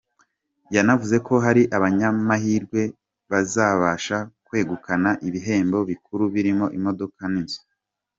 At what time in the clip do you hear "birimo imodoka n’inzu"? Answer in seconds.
6.33-7.59